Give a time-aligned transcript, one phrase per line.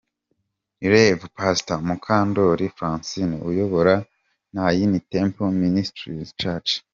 [0.91, 3.93] Rev Pastor Mukandori Francine uyobora
[4.53, 6.69] Nayini Temple Ministries church.